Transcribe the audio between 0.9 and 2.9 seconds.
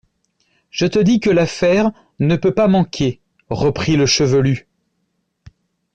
dis que l'affaire ne peut pas